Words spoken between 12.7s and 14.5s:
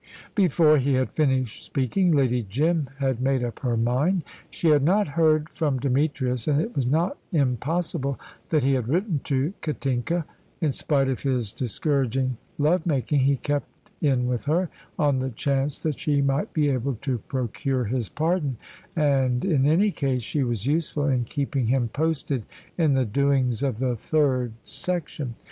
making he kept in with